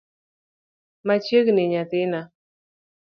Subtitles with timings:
[1.07, 2.21] Machiegni nyathina.